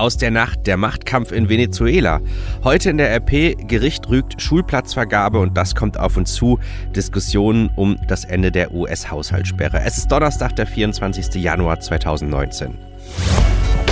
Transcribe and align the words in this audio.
Aus 0.00 0.16
der 0.16 0.30
Nacht 0.30 0.66
der 0.66 0.78
Machtkampf 0.78 1.30
in 1.30 1.50
Venezuela. 1.50 2.22
Heute 2.64 2.88
in 2.88 2.96
der 2.96 3.14
RP 3.16 3.68
Gericht 3.68 4.08
rügt 4.08 4.40
Schulplatzvergabe 4.40 5.38
und 5.38 5.58
das 5.58 5.74
kommt 5.74 5.98
auf 5.98 6.16
uns 6.16 6.32
zu. 6.32 6.58
Diskussionen 6.96 7.68
um 7.76 7.98
das 8.08 8.24
Ende 8.24 8.50
der 8.50 8.72
US-Haushaltssperre. 8.72 9.82
Es 9.84 9.98
ist 9.98 10.10
Donnerstag, 10.10 10.56
der 10.56 10.66
24. 10.66 11.34
Januar 11.34 11.80
2019. 11.80 12.78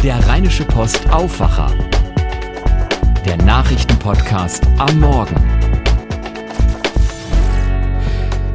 Der 0.02 0.26
Rheinische 0.26 0.64
Post 0.64 1.10
Aufwacher. 1.10 1.74
Der 3.26 3.36
Nachrichtenpodcast 3.36 4.66
am 4.78 5.00
Morgen. 5.00 5.36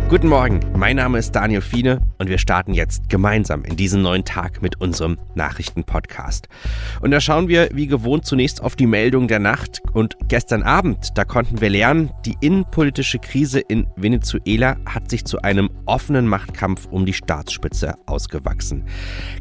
Guten 0.10 0.28
Morgen, 0.28 0.60
mein 0.76 0.96
Name 0.96 1.20
ist 1.20 1.36
Daniel 1.36 1.62
Fiene 1.62 2.02
und 2.24 2.30
wir 2.30 2.38
starten 2.38 2.74
jetzt 2.74 3.10
gemeinsam 3.10 3.66
in 3.66 3.76
diesen 3.76 4.02
neuen 4.02 4.24
Tag 4.24 4.62
mit 4.62 4.80
unserem 4.80 5.18
Nachrichtenpodcast. 5.36 6.48
Und 7.02 7.12
da 7.12 7.20
schauen 7.20 7.50
wir 7.50 7.68
wie 7.74 7.88
gewohnt 7.88 8.26
zunächst 8.26 8.64
auf 8.64 8.78
die 8.78 8.88
Meldung 8.88 9.28
der 9.28 9.40
Nacht 9.40 9.82
und 9.92 10.16
gestern 10.30 10.64
Abend, 10.64 11.10
da 11.16 11.26
konnten 11.26 11.60
wir 11.60 11.70
lernen, 11.70 12.12
die 12.26 12.38
innenpolitische 12.40 13.20
Krise 13.20 13.60
in 13.60 13.88
Venezuela 13.98 14.78
hat 14.86 15.10
sich 15.10 15.26
zu 15.26 15.42
einem 15.42 15.70
offenen 15.86 16.26
Machtkampf 16.26 16.88
um 16.90 17.06
die 17.06 17.12
Staatsspitze 17.12 17.96
ausgewachsen. 18.06 18.86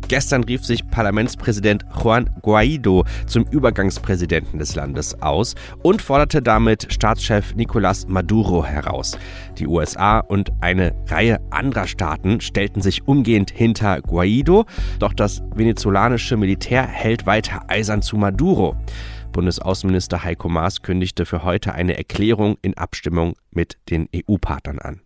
Gestern 0.09 0.43
rief 0.43 0.65
sich 0.65 0.85
Parlamentspräsident 0.89 1.85
Juan 2.03 2.29
Guaido 2.43 3.05
zum 3.29 3.45
Übergangspräsidenten 3.45 4.59
des 4.59 4.75
Landes 4.75 5.23
aus 5.23 5.55
und 5.85 6.03
forderte 6.03 6.43
damit 6.43 6.93
Staatschef 6.93 7.55
Nicolás 7.55 8.09
Maduro 8.09 8.65
heraus. 8.65 9.17
Die 9.59 9.69
USA 9.69 10.19
und 10.19 10.51
eine 10.61 10.93
Reihe 11.07 11.39
anderer 11.51 11.87
Staaten 11.87 12.41
stellten 12.41 12.72
sich 12.81 13.07
umgehend 13.07 13.51
hinter 13.51 14.01
Guaido, 14.01 14.65
doch 14.99 15.13
das 15.13 15.43
venezolanische 15.55 16.37
Militär 16.37 16.87
hält 16.87 17.27
weiter 17.27 17.63
eisern 17.69 18.03
zu 18.03 18.17
Maduro. 18.17 18.77
Bundesaußenminister 19.33 20.23
Heiko 20.23 20.49
Maas 20.49 20.83
kündigte 20.83 21.27
für 21.27 21.43
heute 21.43 21.75
eine 21.75 21.97
Erklärung 21.97 22.57
in 22.63 22.77
Abstimmung 22.77 23.35
mit 23.51 23.79
den 23.91 24.09
EU-Partnern 24.15 24.79
an. 24.79 25.01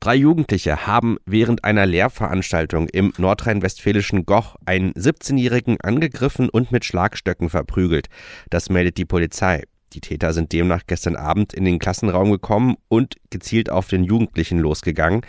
Drei 0.00 0.14
Jugendliche 0.14 0.86
haben 0.86 1.18
während 1.26 1.64
einer 1.64 1.84
Lehrveranstaltung 1.84 2.88
im 2.88 3.12
nordrhein-westfälischen 3.18 4.24
Goch 4.24 4.56
einen 4.64 4.94
17-Jährigen 4.94 5.78
angegriffen 5.82 6.48
und 6.48 6.72
mit 6.72 6.86
Schlagstöcken 6.86 7.50
verprügelt. 7.50 8.08
Das 8.48 8.70
meldet 8.70 8.96
die 8.96 9.04
Polizei. 9.04 9.64
Die 9.92 10.00
Täter 10.00 10.32
sind 10.32 10.52
demnach 10.52 10.82
gestern 10.86 11.16
Abend 11.16 11.52
in 11.52 11.64
den 11.64 11.78
Klassenraum 11.78 12.30
gekommen 12.30 12.76
und 12.88 13.16
gezielt 13.30 13.70
auf 13.70 13.88
den 13.88 14.04
Jugendlichen 14.04 14.58
losgegangen. 14.58 15.22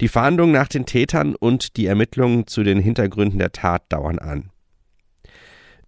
Die 0.00 0.08
Fahndung 0.08 0.52
nach 0.52 0.68
den 0.68 0.86
Tätern 0.86 1.34
und 1.34 1.76
die 1.76 1.86
Ermittlungen 1.86 2.46
zu 2.46 2.62
den 2.62 2.78
Hintergründen 2.78 3.38
der 3.38 3.52
Tat 3.52 3.90
dauern 3.90 4.18
an. 4.18 4.51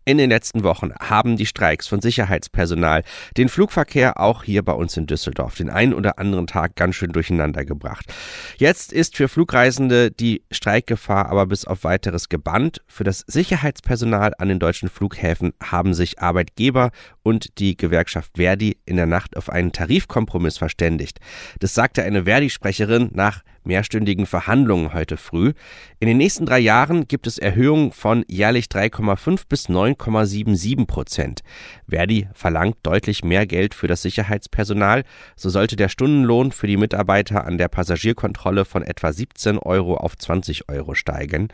In 0.06 0.18
den 0.18 0.28
letzten 0.28 0.64
Wochen 0.64 0.92
haben 1.00 1.38
die 1.38 1.46
Streiks 1.46 1.88
von 1.88 2.02
Sicherheitspersonal 2.02 3.04
den 3.38 3.48
Flugverkehr 3.48 4.20
auch 4.20 4.44
hier 4.44 4.62
bei 4.62 4.74
uns 4.74 4.98
in 4.98 5.06
Düsseldorf 5.06 5.54
den 5.54 5.70
einen 5.70 5.94
oder 5.94 6.18
anderen 6.18 6.46
Tag 6.46 6.76
ganz 6.76 6.96
schön 6.96 7.12
durcheinander 7.12 7.64
gebracht. 7.64 8.12
Jetzt 8.58 8.92
ist 8.92 9.16
für 9.16 9.28
Flugreisende 9.28 10.10
die 10.10 10.42
Streikgefahr 10.50 11.30
aber 11.30 11.46
bis 11.46 11.64
auf 11.64 11.84
weiteres 11.84 12.28
gebannt. 12.28 12.82
Für 12.86 13.04
das 13.04 13.24
Sicherheitspersonal 13.26 14.34
an 14.36 14.48
den 14.48 14.58
deutschen 14.58 14.90
Flughäfen 14.90 15.54
haben 15.62 15.94
sich 15.94 16.20
Arbeitgeber 16.20 16.90
und 17.22 17.58
die 17.58 17.74
Gewerkschaft 17.74 18.32
Verdi 18.36 18.76
in 18.84 18.96
der 18.96 19.06
Nacht 19.06 19.38
auf 19.38 19.48
einen 19.48 19.72
Tarifkompromiss 19.72 20.58
verständigt. 20.58 21.18
Das 21.60 21.72
sagte 21.72 22.02
eine 22.02 22.24
Verdi-Sprecherin 22.24 23.08
nach 23.14 23.40
mehrstündigen 23.64 24.26
Verhandlungen 24.26 24.92
heute 24.92 25.16
früh. 25.16 25.52
In 26.00 26.08
den 26.08 26.16
nächsten 26.16 26.46
drei 26.46 26.58
Jahren 26.58 27.08
gibt 27.08 27.26
es 27.26 27.38
Erhöhungen 27.38 27.92
von 27.92 28.24
jährlich 28.28 28.66
3,5 28.66 29.42
bis 29.48 29.68
9,77 29.68 30.86
Prozent. 30.86 31.40
Verdi 31.88 32.28
verlangt 32.34 32.76
deutlich 32.82 33.24
mehr 33.24 33.46
Geld 33.46 33.74
für 33.74 33.86
das 33.86 34.02
Sicherheitspersonal. 34.02 35.04
So 35.36 35.50
sollte 35.50 35.76
der 35.76 35.88
Stundenlohn 35.88 36.52
für 36.52 36.66
die 36.66 36.76
Mitarbeiter 36.76 37.44
an 37.44 37.58
der 37.58 37.68
Passagierkontrolle 37.68 38.64
von 38.64 38.82
etwa 38.82 39.12
17 39.12 39.58
Euro 39.58 39.96
auf 39.96 40.16
20 40.16 40.68
Euro 40.68 40.94
steigen. 40.94 41.48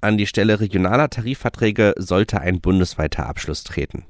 An 0.00 0.18
die 0.18 0.26
Stelle 0.26 0.60
regionaler 0.60 1.10
Tarifverträge 1.10 1.94
sollte 1.96 2.40
ein 2.40 2.60
bundesweiter 2.60 3.26
Abschluss 3.26 3.64
treten. 3.64 4.04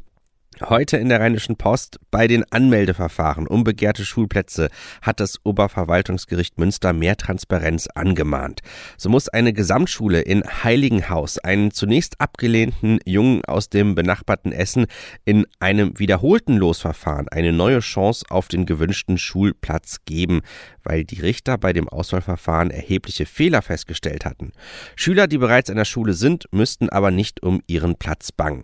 Heute 0.68 0.96
in 0.96 1.08
der 1.08 1.18
Rheinischen 1.18 1.56
Post 1.56 1.98
bei 2.12 2.28
den 2.28 2.44
Anmeldeverfahren 2.52 3.48
um 3.48 3.64
begehrte 3.64 4.04
Schulplätze 4.04 4.68
hat 5.00 5.18
das 5.18 5.44
Oberverwaltungsgericht 5.44 6.56
Münster 6.58 6.92
mehr 6.92 7.16
Transparenz 7.16 7.88
angemahnt. 7.88 8.60
So 8.96 9.08
muss 9.08 9.28
eine 9.28 9.52
Gesamtschule 9.52 10.20
in 10.20 10.44
Heiligenhaus 10.44 11.38
einen 11.38 11.72
zunächst 11.72 12.20
abgelehnten 12.20 13.00
Jungen 13.04 13.44
aus 13.44 13.70
dem 13.70 13.96
benachbarten 13.96 14.52
Essen 14.52 14.86
in 15.24 15.46
einem 15.58 15.98
wiederholten 15.98 16.56
Losverfahren 16.56 17.28
eine 17.28 17.52
neue 17.52 17.80
Chance 17.80 18.24
auf 18.28 18.46
den 18.46 18.64
gewünschten 18.64 19.18
Schulplatz 19.18 19.98
geben, 20.04 20.42
weil 20.84 21.04
die 21.04 21.20
Richter 21.20 21.58
bei 21.58 21.72
dem 21.72 21.88
Auswahlverfahren 21.88 22.70
erhebliche 22.70 23.26
Fehler 23.26 23.62
festgestellt 23.62 24.24
hatten. 24.24 24.52
Schüler, 24.94 25.26
die 25.26 25.38
bereits 25.38 25.70
an 25.70 25.76
der 25.76 25.84
Schule 25.86 26.14
sind, 26.14 26.46
müssten 26.52 26.88
aber 26.88 27.10
nicht 27.10 27.42
um 27.42 27.62
ihren 27.66 27.96
Platz 27.96 28.30
bangen. 28.30 28.62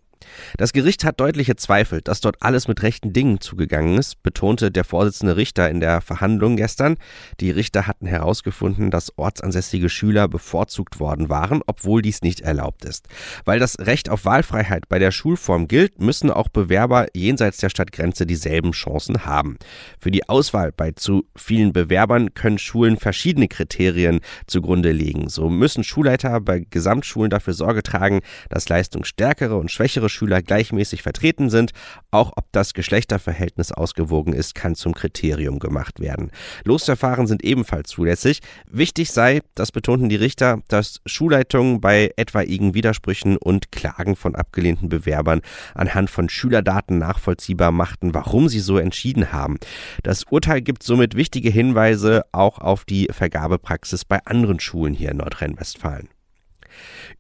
Das 0.57 0.73
Gericht 0.73 1.05
hat 1.05 1.21
deutliche 1.21 1.57
Zweifel, 1.57 2.01
dass 2.01 2.21
dort 2.21 2.37
alles 2.41 2.69
mit 2.69 2.83
rechten 2.83 3.13
Dingen 3.13 3.41
zugegangen 3.41 3.99
ist, 3.99 4.23
betonte 4.23 4.71
der 4.71 4.85
Vorsitzende 4.85 5.37
Richter 5.37 5.71
in 5.71 5.81
der 5.81 6.01
Verhandlung 6.01 6.57
gestern. 6.57 6.97
Die 7.41 7.51
Richter 7.51 7.87
hatten 7.87 8.07
herausgefunden, 8.07 8.91
dass 8.91 9.17
ortsansässige 9.17 9.89
Schüler 9.89 10.29
bevorzugt 10.29 11.01
worden 11.01 11.29
waren, 11.29 11.63
obwohl 11.67 12.03
dies 12.03 12.23
nicht 12.23 12.41
erlaubt 12.41 12.85
ist. 12.85 13.07
Weil 13.45 13.59
das 13.59 13.79
Recht 13.79 14.09
auf 14.09 14.25
Wahlfreiheit 14.25 14.89
bei 14.89 14.99
der 14.99 15.11
Schulform 15.11 15.69
gilt, 15.69 16.01
müssen 16.01 16.31
auch 16.31 16.49
Bewerber 16.49 17.07
jenseits 17.15 17.59
der 17.59 17.71
Stadtgrenze 17.71 18.27
dieselben 18.27 18.73
Chancen 18.73 19.25
haben. 19.25 19.59
Für 19.99 20.11
die 20.11 20.29
Auswahl 20.29 20.73
bei 20.73 20.93
zu 20.93 21.25
vielen 21.37 21.73
Bewerbern 21.73 22.35
können 22.35 22.59
Schulen 22.59 22.97
verschiedene 22.97 23.49
Kriterien 23.49 24.21
zugrunde 24.47 24.93
legen. 24.93 25.29
So 25.29 25.49
müssen 25.49 25.85
Schulleiter 25.85 26.41
bei 26.41 26.61
Gesamtschulen 26.71 27.31
dafür 27.31 27.55
Sorge 27.55 27.83
tragen, 27.83 28.21
dass 28.49 28.69
leistungsstärkere 28.69 29.57
und 29.57 29.71
schwächere 29.71 30.08
Schüler 30.09 30.43
gleichmäßig 30.43 31.03
vertreten 31.03 31.51
sind. 31.51 31.73
Auch 32.11 32.33
ob 32.37 32.47
das 32.53 32.75
Geschlechterverhältnis 32.75 33.73
ausgewogen 33.73 34.33
ist, 34.33 34.55
kann 34.55 34.75
zum 34.75 34.95
Kriterium 34.95 35.59
gemacht 35.59 36.01
werden. 36.01 36.31
Losverfahren 36.65 37.27
sind 37.27 37.45
ebenfalls 37.45 37.91
zulässig. 37.91 38.41
Wichtig 38.71 39.11
sei, 39.13 39.41
das 39.55 39.73
betonten 39.73 40.09
die 40.09 40.17
Richter, 40.17 40.61
dass 40.69 41.01
Schulleitungen 41.07 41.81
bei 41.81 42.13
etwaigen 42.17 42.75
Widersprüchen 42.75 43.37
und 43.37 43.73
Klagen 43.73 44.17
von 44.17 44.35
abgelehnten 44.35 44.89
Bewerbern 44.89 45.41
anhand 45.75 46.11
von 46.11 46.29
Schülerdaten 46.29 46.99
nachvollziehbar 46.99 47.73
machten, 47.73 48.15
warum 48.15 48.49
sie 48.49 48.61
so 48.61 48.79
entschieden 48.79 49.33
haben. 49.33 49.59
Das 50.03 50.25
Urteil 50.31 50.63
gibt 50.63 50.83
somit 50.83 51.15
wichtige 51.15 51.51
Hinweise 51.51 52.25
auch 52.33 52.59
auf 52.59 52.85
die 52.85 53.09
Vergabepraxis 53.11 54.05
bei 54.05 54.25
anderen 54.25 54.61
Schulen 54.61 54.95
hier 54.95 55.11
in 55.11 55.19
Nordrhein-Westfalen. 55.19 56.09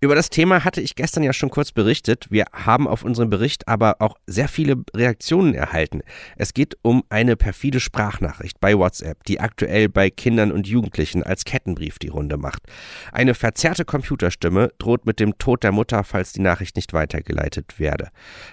Über 0.00 0.14
das 0.14 0.30
Thema 0.30 0.64
hatte 0.64 0.80
ich 0.80 0.94
gestern 0.94 1.22
ja 1.22 1.32
schon 1.32 1.50
kurz 1.50 1.72
berichtet. 1.72 2.26
Wir 2.30 2.46
haben 2.52 2.86
auf 2.86 3.04
unseren 3.04 3.30
Bericht 3.30 3.68
aber 3.68 3.96
auch 4.00 4.16
sehr 4.26 4.48
viele 4.48 4.76
Reaktionen 4.94 5.54
erhalten. 5.54 6.02
Es 6.36 6.54
geht 6.54 6.76
um 6.82 7.04
eine 7.08 7.36
perfide 7.36 7.80
Sprachnachricht 7.80 8.60
bei 8.60 8.76
WhatsApp, 8.76 9.24
die 9.24 9.40
aktuell 9.40 9.88
bei 9.88 10.10
Kindern 10.10 10.52
und 10.52 10.66
Jugendlichen 10.66 11.22
als 11.22 11.44
Kettenbrief 11.44 11.98
die 11.98 12.08
Runde 12.08 12.36
macht. 12.36 12.62
Eine 13.12 13.34
verzerrte 13.34 13.84
Computerstimme 13.84 14.70
droht 14.78 15.06
mit 15.06 15.20
dem 15.20 15.38
Tod 15.38 15.62
der 15.62 15.72
Mutter, 15.72 16.04
falls 16.04 16.32
die 16.32 16.40
Nachricht 16.40 16.76
nicht 16.76 16.92
weitergeleitet 16.92 17.78
werde. 17.78 18.08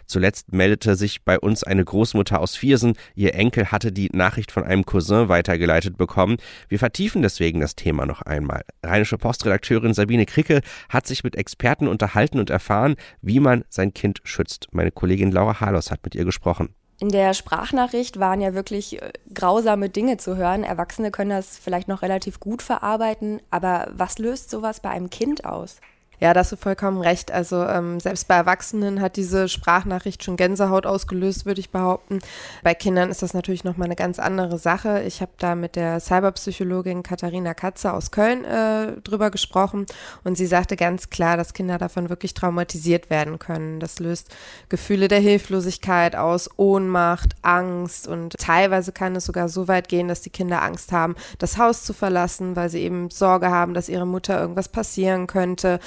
Zuletzt 0.05 0.53
meldete 0.53 0.95
sich 0.95 1.23
bei 1.23 1.39
uns 1.39 1.63
eine 1.63 1.83
Großmutter 1.83 2.39
aus 2.39 2.55
Viersen. 2.55 2.93
Ihr 3.15 3.35
Enkel 3.35 3.71
hatte 3.71 3.91
die 3.91 4.09
Nachricht 4.11 4.51
von 4.51 4.63
einem 4.63 4.85
Cousin 4.85 5.29
weitergeleitet 5.29 5.97
bekommen. 5.97 6.37
Wir 6.69 6.79
vertiefen 6.79 7.21
deswegen 7.21 7.59
das 7.59 7.75
Thema 7.75 8.05
noch 8.05 8.21
einmal. 8.21 8.63
Rheinische 8.83 9.17
Postredakteurin 9.17 9.93
Sabine 9.93 10.25
Kricke 10.25 10.61
hat 10.95 11.05
sich 11.05 11.23
mit 11.23 11.35
Experten 11.35 11.87
unterhalten 11.87 12.39
und 12.39 12.49
erfahren, 12.49 12.95
wie 13.21 13.39
man 13.39 13.63
sein 13.69 13.93
Kind 13.93 14.21
schützt. 14.23 14.69
Meine 14.71 14.91
Kollegin 14.91 15.31
Laura 15.31 15.59
Harlos 15.59 15.91
hat 15.91 16.03
mit 16.03 16.15
ihr 16.15 16.25
gesprochen. 16.25 16.73
In 16.99 17.09
der 17.09 17.33
Sprachnachricht 17.33 18.19
waren 18.19 18.39
ja 18.39 18.53
wirklich 18.53 19.01
äh, 19.01 19.11
grausame 19.33 19.89
Dinge 19.89 20.17
zu 20.17 20.37
hören. 20.37 20.63
Erwachsene 20.63 21.11
können 21.11 21.31
das 21.31 21.57
vielleicht 21.57 21.89
noch 21.89 22.01
relativ 22.01 22.39
gut 22.39 22.61
verarbeiten, 22.61 23.41
aber 23.51 23.89
was 23.91 24.17
löst 24.17 24.49
sowas 24.49 24.79
bei 24.79 24.89
einem 24.89 25.09
Kind 25.09 25.43
aus? 25.43 25.81
Ja, 26.25 26.33
da 26.33 26.39
hast 26.39 26.51
du 26.51 26.55
vollkommen 26.55 27.01
recht. 27.01 27.31
Also 27.31 27.63
ähm, 27.67 27.99
selbst 27.99 28.27
bei 28.27 28.33
Erwachsenen 28.33 28.99
hat 28.99 29.15
diese 29.15 29.47
Sprachnachricht 29.47 30.23
schon 30.23 30.37
Gänsehaut 30.37 30.87
ausgelöst, 30.87 31.45
würde 31.45 31.59
ich 31.59 31.69
behaupten. 31.69 32.17
Bei 32.63 32.73
Kindern 32.73 33.11
ist 33.11 33.21
das 33.21 33.35
natürlich 33.35 33.63
nochmal 33.63 33.85
eine 33.85 33.95
ganz 33.95 34.17
andere 34.17 34.57
Sache. 34.57 35.03
Ich 35.03 35.21
habe 35.21 35.33
da 35.37 35.53
mit 35.53 35.75
der 35.75 35.99
Cyberpsychologin 35.99 37.03
Katharina 37.03 37.53
Katze 37.53 37.93
aus 37.93 38.09
Köln 38.09 38.43
äh, 38.43 38.93
drüber 39.03 39.29
gesprochen 39.29 39.85
und 40.23 40.35
sie 40.35 40.47
sagte 40.47 40.75
ganz 40.77 41.11
klar, 41.11 41.37
dass 41.37 41.53
Kinder 41.53 41.77
davon 41.77 42.09
wirklich 42.09 42.33
traumatisiert 42.33 43.11
werden 43.11 43.37
können. 43.37 43.79
Das 43.79 43.99
löst 43.99 44.35
Gefühle 44.67 45.07
der 45.07 45.19
Hilflosigkeit 45.19 46.15
aus, 46.15 46.49
Ohnmacht, 46.57 47.35
Angst 47.43 48.07
und 48.07 48.33
teilweise 48.39 48.93
kann 48.93 49.15
es 49.15 49.25
sogar 49.25 49.47
so 49.47 49.67
weit 49.67 49.89
gehen, 49.89 50.07
dass 50.07 50.21
die 50.21 50.31
Kinder 50.31 50.63
Angst 50.63 50.91
haben, 50.91 51.13
das 51.37 51.59
Haus 51.59 51.83
zu 51.83 51.93
verlassen, 51.93 52.55
weil 52.55 52.69
sie 52.71 52.81
eben 52.81 53.11
Sorge 53.11 53.51
haben, 53.51 53.75
dass 53.75 53.89
ihre 53.89 54.07
Mutter 54.07 54.41
irgendwas 54.41 54.69
passieren 54.69 55.27
könnte. 55.27 55.79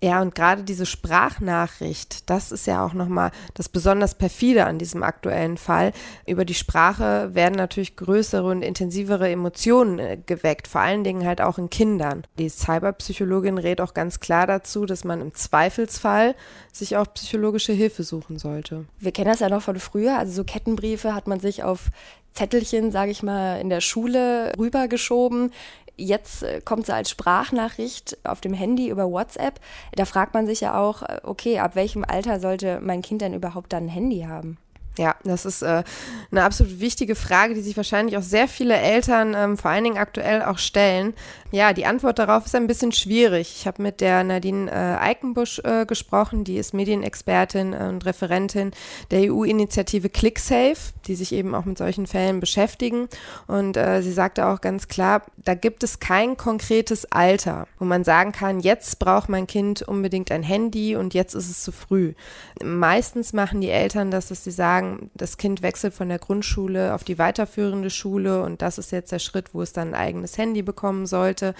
Ja, 0.00 0.22
und 0.22 0.36
gerade 0.36 0.62
diese 0.62 0.86
Sprachnachricht, 0.86 2.30
das 2.30 2.52
ist 2.52 2.68
ja 2.68 2.84
auch 2.86 2.92
nochmal 2.92 3.32
das 3.54 3.68
besonders 3.68 4.14
perfide 4.14 4.64
an 4.66 4.78
diesem 4.78 5.02
aktuellen 5.02 5.56
Fall. 5.56 5.92
Über 6.24 6.44
die 6.44 6.54
Sprache 6.54 7.34
werden 7.34 7.56
natürlich 7.56 7.96
größere 7.96 8.48
und 8.48 8.62
intensivere 8.62 9.28
Emotionen 9.28 9.98
äh, 9.98 10.16
geweckt, 10.24 10.68
vor 10.68 10.82
allen 10.82 11.02
Dingen 11.02 11.26
halt 11.26 11.40
auch 11.40 11.58
in 11.58 11.68
Kindern. 11.68 12.22
Die 12.38 12.48
Cyberpsychologin 12.48 13.58
rät 13.58 13.80
auch 13.80 13.92
ganz 13.92 14.20
klar 14.20 14.46
dazu, 14.46 14.86
dass 14.86 15.02
man 15.02 15.20
im 15.20 15.34
Zweifelsfall 15.34 16.36
sich 16.72 16.96
auch 16.96 17.12
psychologische 17.14 17.72
Hilfe 17.72 18.04
suchen 18.04 18.38
sollte. 18.38 18.84
Wir 19.00 19.10
kennen 19.10 19.30
das 19.30 19.40
ja 19.40 19.48
noch 19.48 19.62
von 19.62 19.80
früher, 19.80 20.16
also 20.16 20.32
so 20.32 20.44
Kettenbriefe 20.44 21.12
hat 21.12 21.26
man 21.26 21.40
sich 21.40 21.64
auf 21.64 21.90
Zettelchen, 22.34 22.92
sage 22.92 23.10
ich 23.10 23.24
mal, 23.24 23.60
in 23.60 23.68
der 23.68 23.80
Schule 23.80 24.52
rübergeschoben. 24.56 25.50
Jetzt 26.00 26.44
äh, 26.44 26.60
kommt 26.64 26.86
sie 26.86 26.94
als 26.94 27.10
Sprachnachricht 27.10 28.16
auf 28.22 28.40
dem 28.40 28.54
Handy 28.54 28.88
über 28.88 29.10
WhatsApp. 29.10 29.60
Da 29.92 30.04
fragt 30.04 30.32
man 30.32 30.46
sich 30.46 30.60
ja 30.60 30.80
auch, 30.80 31.02
äh, 31.02 31.20
okay, 31.24 31.58
ab 31.58 31.74
welchem 31.74 32.04
Alter 32.04 32.38
sollte 32.38 32.80
mein 32.80 33.02
Kind 33.02 33.20
denn 33.20 33.34
überhaupt 33.34 33.72
dann 33.72 33.86
ein 33.86 33.88
Handy 33.88 34.22
haben? 34.22 34.58
Ja, 34.98 35.14
das 35.24 35.44
ist 35.44 35.62
äh, 35.62 35.84
eine 36.30 36.42
absolut 36.42 36.80
wichtige 36.80 37.14
Frage, 37.14 37.54
die 37.54 37.60
sich 37.60 37.76
wahrscheinlich 37.76 38.16
auch 38.16 38.22
sehr 38.22 38.48
viele 38.48 38.76
Eltern, 38.76 39.34
ähm, 39.36 39.56
vor 39.56 39.70
allen 39.70 39.84
Dingen 39.84 39.96
aktuell, 39.96 40.42
auch 40.42 40.58
stellen. 40.58 41.14
Ja, 41.50 41.72
die 41.72 41.86
Antwort 41.86 42.18
darauf 42.18 42.44
ist 42.44 42.54
ein 42.54 42.66
bisschen 42.66 42.92
schwierig. 42.92 43.54
Ich 43.56 43.66
habe 43.66 43.80
mit 43.80 44.02
der 44.02 44.22
Nadine 44.22 44.70
äh, 44.70 44.74
Eikenbusch 44.74 45.60
äh, 45.60 45.86
gesprochen, 45.86 46.44
die 46.44 46.58
ist 46.58 46.74
Medienexpertin 46.74 47.72
und 47.72 48.04
Referentin 48.04 48.72
der 49.10 49.32
EU-Initiative 49.32 50.10
ClickSafe, 50.10 50.92
die 51.06 51.14
sich 51.14 51.32
eben 51.32 51.54
auch 51.54 51.64
mit 51.64 51.78
solchen 51.78 52.06
Fällen 52.06 52.40
beschäftigen. 52.40 53.08
Und 53.46 53.78
äh, 53.78 54.02
sie 54.02 54.12
sagte 54.12 54.46
auch 54.46 54.60
ganz 54.60 54.88
klar, 54.88 55.22
da 55.36 55.54
gibt 55.54 55.84
es 55.84 56.00
kein 56.00 56.36
konkretes 56.36 57.10
Alter, 57.10 57.66
wo 57.78 57.84
man 57.84 58.04
sagen 58.04 58.32
kann, 58.32 58.60
jetzt 58.60 58.98
braucht 58.98 59.28
mein 59.28 59.46
Kind 59.46 59.82
unbedingt 59.82 60.32
ein 60.32 60.42
Handy 60.42 60.96
und 60.96 61.14
jetzt 61.14 61.34
ist 61.34 61.48
es 61.48 61.62
zu 61.62 61.72
früh. 61.72 62.14
Meistens 62.62 63.32
machen 63.32 63.60
die 63.60 63.70
Eltern 63.70 64.10
das, 64.10 64.28
dass 64.28 64.44
sie 64.44 64.50
sagen, 64.50 64.87
sagen, 64.88 65.10
das 65.14 65.36
Kind 65.36 65.62
wechselt 65.62 65.94
von 65.94 66.08
der 66.08 66.18
Grundschule 66.18 66.94
auf 66.94 67.04
die 67.04 67.18
weiterführende 67.18 67.90
Schule 67.90 68.42
und 68.42 68.62
das 68.62 68.78
ist 68.78 68.92
jetzt 68.92 69.12
der 69.12 69.18
Schritt, 69.18 69.54
wo 69.54 69.62
es 69.62 69.72
dann 69.72 69.88
ein 69.88 69.94
eigenes 69.94 70.38
Handy 70.38 70.62
bekommen 70.62 71.06
sollte. 71.06 71.54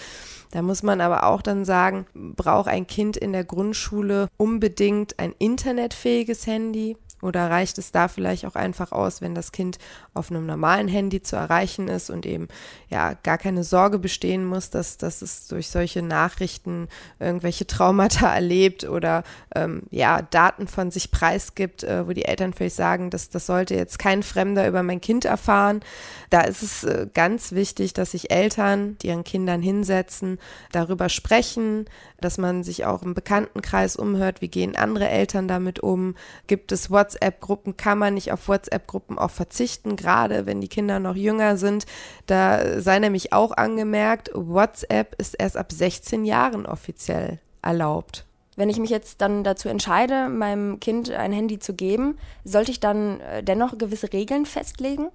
Da 0.51 0.61
muss 0.61 0.83
man 0.83 1.01
aber 1.01 1.23
auch 1.23 1.41
dann 1.41 1.65
sagen, 1.65 2.05
braucht 2.13 2.67
ein 2.67 2.87
Kind 2.87 3.17
in 3.17 3.33
der 3.33 3.43
Grundschule 3.43 4.27
unbedingt 4.37 5.19
ein 5.19 5.33
internetfähiges 5.37 6.47
Handy? 6.47 6.97
Oder 7.21 7.49
reicht 7.49 7.77
es 7.77 7.91
da 7.91 8.07
vielleicht 8.07 8.45
auch 8.45 8.55
einfach 8.55 8.91
aus, 8.91 9.21
wenn 9.21 9.35
das 9.35 9.51
Kind 9.51 9.77
auf 10.13 10.31
einem 10.31 10.45
normalen 10.45 10.87
Handy 10.87 11.21
zu 11.21 11.35
erreichen 11.35 11.87
ist 11.87 12.09
und 12.09 12.25
eben 12.25 12.47
ja 12.89 13.13
gar 13.13 13.37
keine 13.37 13.63
Sorge 13.63 13.99
bestehen 13.99 14.45
muss, 14.45 14.69
dass, 14.69 14.97
dass 14.97 15.21
es 15.21 15.47
durch 15.47 15.69
solche 15.69 16.01
Nachrichten 16.01 16.87
irgendwelche 17.19 17.67
Traumata 17.67 18.33
erlebt 18.33 18.85
oder 18.85 19.23
ähm, 19.53 19.83
ja 19.91 20.21
Daten 20.21 20.67
von 20.67 20.91
sich 20.91 21.11
preisgibt, 21.11 21.83
äh, 21.83 22.07
wo 22.07 22.13
die 22.13 22.25
Eltern 22.25 22.53
vielleicht 22.53 22.75
sagen, 22.75 23.09
dass 23.09 23.29
das 23.29 23.45
sollte 23.45 23.75
jetzt 23.75 23.99
kein 23.99 24.23
Fremder 24.23 24.67
über 24.67 24.83
mein 24.83 25.01
Kind 25.01 25.25
erfahren. 25.25 25.81
Da 26.29 26.41
ist 26.41 26.63
es 26.63 26.83
äh, 26.83 27.07
ganz 27.13 27.51
wichtig, 27.51 27.93
dass 27.93 28.11
sich 28.11 28.31
Eltern, 28.31 28.97
die 29.01 29.07
ihren 29.07 29.23
Kindern 29.23 29.61
hinsetzen, 29.61 30.39
darüber 30.71 31.09
sprechen, 31.09 31.85
dass 32.21 32.37
man 32.37 32.63
sich 32.63 32.85
auch 32.85 33.03
im 33.03 33.13
Bekanntenkreis 33.13 33.95
umhört, 33.95 34.41
wie 34.41 34.47
gehen 34.47 34.75
andere 34.75 35.09
Eltern 35.09 35.47
damit 35.47 35.79
um, 35.79 36.15
gibt 36.47 36.71
es 36.71 36.89
WhatsApp 36.89 37.08
WhatsApp-Gruppen 37.09 37.75
kann 37.75 37.97
man 37.97 38.13
nicht 38.13 38.31
auf 38.31 38.47
WhatsApp-Gruppen 38.47 39.17
auch 39.17 39.31
verzichten, 39.31 39.95
gerade 39.95 40.45
wenn 40.45 40.61
die 40.61 40.67
Kinder 40.67 40.99
noch 40.99 41.15
jünger 41.15 41.57
sind. 41.57 41.85
Da 42.27 42.79
sei 42.81 42.99
nämlich 42.99 43.33
auch 43.33 43.51
angemerkt, 43.51 44.29
WhatsApp 44.33 45.15
ist 45.19 45.35
erst 45.39 45.57
ab 45.57 45.71
16 45.71 46.25
Jahren 46.25 46.65
offiziell 46.65 47.39
erlaubt. 47.61 48.25
Wenn 48.55 48.69
ich 48.69 48.77
mich 48.77 48.89
jetzt 48.89 49.21
dann 49.21 49.43
dazu 49.43 49.69
entscheide, 49.69 50.29
meinem 50.29 50.79
Kind 50.79 51.09
ein 51.09 51.31
Handy 51.31 51.59
zu 51.59 51.73
geben, 51.73 52.17
sollte 52.43 52.71
ich 52.71 52.79
dann 52.79 53.21
äh, 53.21 53.41
dennoch 53.41 53.77
gewisse 53.77 54.11
Regeln 54.11 54.45
festlegen? 54.45 55.09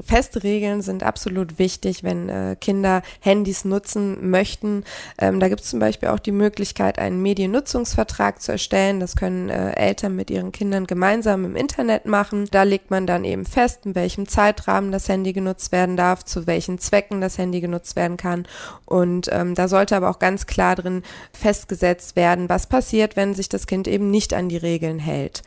Feste 0.00 0.42
Regeln 0.42 0.82
sind 0.82 1.02
absolut 1.02 1.58
wichtig, 1.58 2.02
wenn 2.02 2.28
äh, 2.28 2.56
Kinder 2.60 3.02
Handys 3.20 3.64
nutzen 3.64 4.30
möchten. 4.30 4.84
Ähm, 5.18 5.40
da 5.40 5.48
gibt 5.48 5.62
es 5.62 5.70
zum 5.70 5.80
Beispiel 5.80 6.08
auch 6.08 6.18
die 6.18 6.32
Möglichkeit, 6.32 6.98
einen 6.98 7.20
Mediennutzungsvertrag 7.22 8.40
zu 8.40 8.52
erstellen. 8.52 9.00
Das 9.00 9.16
können 9.16 9.48
äh, 9.48 9.72
Eltern 9.72 10.16
mit 10.16 10.30
ihren 10.30 10.52
Kindern 10.52 10.86
gemeinsam 10.86 11.44
im 11.44 11.56
Internet 11.56 12.06
machen. 12.06 12.46
Da 12.50 12.62
legt 12.62 12.90
man 12.90 13.06
dann 13.06 13.24
eben 13.24 13.44
fest, 13.44 13.86
in 13.86 13.94
welchem 13.94 14.28
Zeitrahmen 14.28 14.92
das 14.92 15.08
Handy 15.08 15.32
genutzt 15.32 15.72
werden 15.72 15.96
darf, 15.96 16.24
zu 16.24 16.46
welchen 16.46 16.78
Zwecken 16.78 17.20
das 17.20 17.38
Handy 17.38 17.60
genutzt 17.60 17.96
werden 17.96 18.16
kann. 18.16 18.46
Und 18.84 19.28
ähm, 19.32 19.54
da 19.54 19.68
sollte 19.68 19.96
aber 19.96 20.10
auch 20.10 20.18
ganz 20.18 20.46
klar 20.46 20.76
drin 20.76 21.02
festgesetzt 21.32 22.16
werden, 22.16 22.48
was 22.48 22.66
passiert, 22.66 23.16
wenn 23.16 23.34
sich 23.34 23.48
das 23.48 23.66
Kind 23.66 23.88
eben 23.88 24.10
nicht 24.10 24.34
an 24.34 24.48
die 24.48 24.56
Regeln 24.56 24.98
hält. 24.98 25.42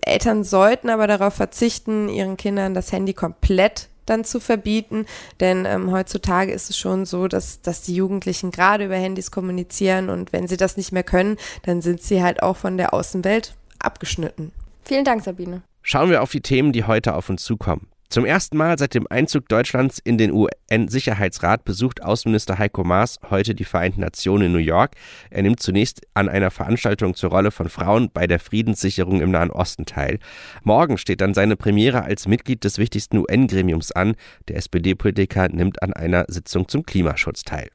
Eltern 0.00 0.44
sollten 0.44 0.90
aber 0.90 1.06
darauf 1.06 1.34
verzichten, 1.34 2.08
ihren 2.08 2.36
Kindern 2.36 2.74
das 2.74 2.92
Handy 2.92 3.14
komplett 3.14 3.83
dann 4.06 4.24
zu 4.24 4.40
verbieten, 4.40 5.06
denn 5.40 5.64
ähm, 5.66 5.90
heutzutage 5.92 6.52
ist 6.52 6.70
es 6.70 6.78
schon 6.78 7.06
so, 7.06 7.28
dass, 7.28 7.60
dass 7.62 7.82
die 7.82 7.94
Jugendlichen 7.94 8.50
gerade 8.50 8.86
über 8.86 8.96
Handys 8.96 9.30
kommunizieren 9.30 10.10
und 10.10 10.32
wenn 10.32 10.48
sie 10.48 10.56
das 10.56 10.76
nicht 10.76 10.92
mehr 10.92 11.02
können, 11.02 11.36
dann 11.62 11.82
sind 11.82 12.02
sie 12.02 12.22
halt 12.22 12.42
auch 12.42 12.56
von 12.56 12.76
der 12.76 12.94
Außenwelt 12.94 13.54
abgeschnitten. 13.78 14.52
Vielen 14.84 15.04
Dank, 15.04 15.24
Sabine. 15.24 15.62
Schauen 15.82 16.10
wir 16.10 16.22
auf 16.22 16.30
die 16.30 16.40
Themen, 16.40 16.72
die 16.72 16.84
heute 16.84 17.14
auf 17.14 17.28
uns 17.28 17.44
zukommen. 17.44 17.88
Zum 18.14 18.24
ersten 18.24 18.56
Mal 18.56 18.78
seit 18.78 18.94
dem 18.94 19.08
Einzug 19.10 19.48
Deutschlands 19.48 19.98
in 19.98 20.18
den 20.18 20.30
UN-Sicherheitsrat 20.30 21.64
besucht 21.64 22.00
Außenminister 22.00 22.60
Heiko 22.60 22.84
Maas 22.84 23.18
heute 23.28 23.56
die 23.56 23.64
Vereinten 23.64 24.02
Nationen 24.02 24.46
in 24.46 24.52
New 24.52 24.58
York. 24.58 24.92
Er 25.30 25.42
nimmt 25.42 25.58
zunächst 25.58 26.02
an 26.14 26.28
einer 26.28 26.52
Veranstaltung 26.52 27.16
zur 27.16 27.30
Rolle 27.30 27.50
von 27.50 27.68
Frauen 27.68 28.10
bei 28.14 28.28
der 28.28 28.38
Friedenssicherung 28.38 29.20
im 29.20 29.32
Nahen 29.32 29.50
Osten 29.50 29.84
teil. 29.84 30.20
Morgen 30.62 30.96
steht 30.96 31.22
dann 31.22 31.34
seine 31.34 31.56
Premiere 31.56 32.04
als 32.04 32.28
Mitglied 32.28 32.62
des 32.62 32.78
wichtigsten 32.78 33.18
UN-Gremiums 33.18 33.90
an. 33.90 34.14
Der 34.46 34.58
SPD-Politiker 34.58 35.48
nimmt 35.48 35.82
an 35.82 35.92
einer 35.92 36.24
Sitzung 36.28 36.68
zum 36.68 36.86
Klimaschutz 36.86 37.42
teil. 37.42 37.68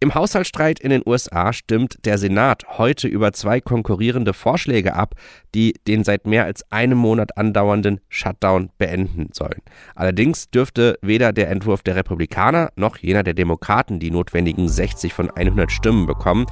Im 0.00 0.14
Haushaltsstreit 0.14 0.78
in 0.80 0.90
den 0.90 1.02
USA 1.06 1.52
stimmt 1.52 2.04
der 2.04 2.18
Senat 2.18 2.64
heute 2.78 3.08
über 3.08 3.32
zwei 3.32 3.60
konkurrierende 3.60 4.34
Vorschläge 4.34 4.94
ab, 4.94 5.14
die 5.54 5.74
den 5.86 6.04
seit 6.04 6.26
mehr 6.26 6.44
als 6.44 6.70
einem 6.70 6.98
Monat 6.98 7.38
andauernden 7.38 8.00
Shutdown 8.08 8.70
beenden 8.76 9.30
sollen. 9.32 9.62
Allerdings 9.94 10.50
dürfte 10.50 10.98
weder 11.00 11.32
der 11.32 11.48
Entwurf 11.48 11.82
der 11.82 11.96
Republikaner 11.96 12.70
noch 12.76 12.98
jener 12.98 13.22
der 13.22 13.34
Demokraten 13.34 13.98
die 13.98 14.10
notwendigen 14.10 14.68
60 14.68 15.14
von 15.14 15.30
100 15.30 15.72
Stimmen 15.72 16.06
bekommen. 16.06 16.46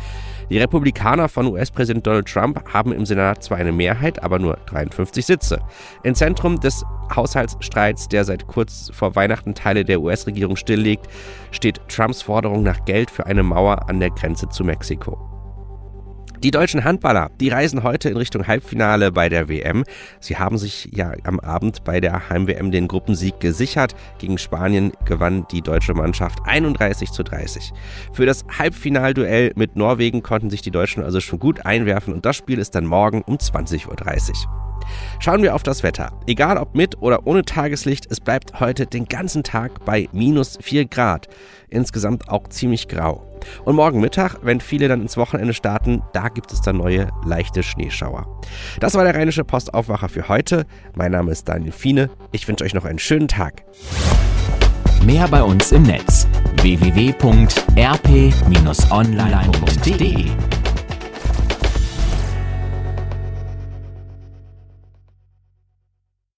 Die 0.50 0.58
Republikaner 0.58 1.28
von 1.28 1.46
US-Präsident 1.46 2.06
Donald 2.06 2.26
Trump 2.26 2.72
haben 2.72 2.92
im 2.92 3.04
Senat 3.06 3.42
zwar 3.42 3.58
eine 3.58 3.72
Mehrheit, 3.72 4.22
aber 4.22 4.38
nur 4.38 4.56
53 4.66 5.24
Sitze. 5.24 5.60
Im 6.02 6.14
Zentrum 6.14 6.60
des 6.60 6.84
Haushaltsstreits, 7.14 8.08
der 8.08 8.24
seit 8.24 8.46
kurz 8.46 8.90
vor 8.92 9.14
Weihnachten 9.16 9.54
Teile 9.54 9.84
der 9.84 10.00
US-Regierung 10.00 10.56
stilllegt, 10.56 11.06
steht 11.50 11.80
Trumps 11.88 12.22
Forderung 12.22 12.62
nach 12.62 12.80
Geld 12.84 13.10
für 13.10 13.26
eine 13.26 13.42
Mauer 13.42 13.88
an 13.88 14.00
der 14.00 14.10
Grenze 14.10 14.48
zu 14.48 14.64
Mexiko. 14.64 15.34
Die 16.44 16.50
deutschen 16.50 16.84
Handballer, 16.84 17.30
die 17.40 17.48
reisen 17.48 17.82
heute 17.84 18.10
in 18.10 18.18
Richtung 18.18 18.46
Halbfinale 18.46 19.10
bei 19.12 19.30
der 19.30 19.48
WM. 19.48 19.82
Sie 20.20 20.36
haben 20.36 20.58
sich 20.58 20.90
ja 20.92 21.14
am 21.24 21.40
Abend 21.40 21.84
bei 21.84 22.00
der 22.00 22.28
Heim-WM 22.28 22.70
den 22.70 22.86
Gruppensieg 22.86 23.40
gesichert. 23.40 23.94
Gegen 24.18 24.36
Spanien 24.36 24.92
gewann 25.06 25.46
die 25.50 25.62
deutsche 25.62 25.94
Mannschaft 25.94 26.40
31 26.44 27.12
zu 27.12 27.22
30. 27.22 27.72
Für 28.12 28.26
das 28.26 28.44
Halbfinalduell 28.58 29.52
mit 29.56 29.76
Norwegen 29.76 30.22
konnten 30.22 30.50
sich 30.50 30.60
die 30.60 30.70
Deutschen 30.70 31.02
also 31.02 31.18
schon 31.20 31.38
gut 31.38 31.64
einwerfen 31.64 32.12
und 32.12 32.26
das 32.26 32.36
Spiel 32.36 32.58
ist 32.58 32.74
dann 32.74 32.84
morgen 32.84 33.22
um 33.22 33.36
20.30 33.36 33.86
Uhr. 33.88 34.63
Schauen 35.20 35.42
wir 35.42 35.54
auf 35.54 35.62
das 35.62 35.82
Wetter. 35.82 36.12
Egal 36.26 36.58
ob 36.58 36.74
mit 36.74 37.00
oder 37.00 37.26
ohne 37.26 37.44
Tageslicht, 37.44 38.06
es 38.10 38.20
bleibt 38.20 38.60
heute 38.60 38.86
den 38.86 39.06
ganzen 39.06 39.42
Tag 39.42 39.84
bei 39.84 40.08
minus 40.12 40.58
4 40.60 40.86
Grad. 40.86 41.28
Insgesamt 41.68 42.28
auch 42.28 42.48
ziemlich 42.48 42.88
grau. 42.88 43.24
Und 43.64 43.76
morgen 43.76 44.00
Mittag, 44.00 44.38
wenn 44.42 44.60
viele 44.60 44.88
dann 44.88 45.02
ins 45.02 45.16
Wochenende 45.16 45.54
starten, 45.54 46.02
da 46.12 46.28
gibt 46.28 46.52
es 46.52 46.60
dann 46.60 46.76
neue 46.76 47.08
leichte 47.24 47.62
Schneeschauer. 47.62 48.40
Das 48.80 48.94
war 48.94 49.04
der 49.04 49.14
Rheinische 49.14 49.44
Postaufwacher 49.44 50.08
für 50.08 50.28
heute. 50.28 50.66
Mein 50.94 51.12
Name 51.12 51.30
ist 51.32 51.48
Daniel 51.48 51.72
Fiene. 51.72 52.10
Ich 52.32 52.48
wünsche 52.48 52.64
euch 52.64 52.74
noch 52.74 52.84
einen 52.84 52.98
schönen 52.98 53.28
Tag. 53.28 53.62
Mehr 55.04 55.28
bei 55.28 55.42
uns 55.42 55.72
im 55.72 55.82
Netz 55.82 56.26
www.rp-online.de 56.62 57.34